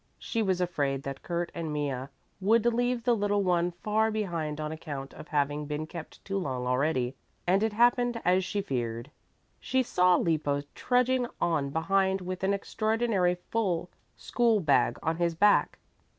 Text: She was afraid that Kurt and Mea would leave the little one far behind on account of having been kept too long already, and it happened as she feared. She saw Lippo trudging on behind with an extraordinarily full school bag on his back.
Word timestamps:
She 0.17 0.41
was 0.41 0.59
afraid 0.59 1.03
that 1.03 1.21
Kurt 1.21 1.51
and 1.53 1.71
Mea 1.71 2.05
would 2.39 2.65
leave 2.65 3.03
the 3.03 3.15
little 3.15 3.43
one 3.43 3.69
far 3.69 4.09
behind 4.09 4.59
on 4.59 4.71
account 4.71 5.13
of 5.13 5.27
having 5.27 5.67
been 5.67 5.85
kept 5.85 6.25
too 6.25 6.39
long 6.39 6.65
already, 6.65 7.15
and 7.45 7.61
it 7.61 7.73
happened 7.73 8.19
as 8.25 8.43
she 8.43 8.63
feared. 8.63 9.11
She 9.59 9.83
saw 9.83 10.15
Lippo 10.15 10.63
trudging 10.73 11.27
on 11.39 11.69
behind 11.69 12.19
with 12.19 12.43
an 12.43 12.51
extraordinarily 12.51 13.35
full 13.51 13.91
school 14.17 14.59
bag 14.59 14.97
on 15.03 15.17
his 15.17 15.35
back. 15.35 15.77